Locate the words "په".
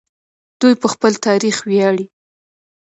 0.81-0.87